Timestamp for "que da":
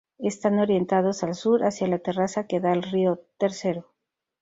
2.47-2.71